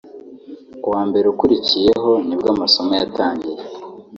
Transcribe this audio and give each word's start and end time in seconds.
ku 0.81 0.87
wa 0.93 1.01
mbere 1.09 1.25
ukurikiyeho 1.27 2.11
nibwo 2.27 2.47
amasomo 2.55 2.91
yatangiye 3.01 3.61